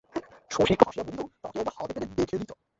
[0.51, 2.57] শশী একটু হাসিয়া বলিল, তাকে একবার হাতে পেলে দেখে নিতাম।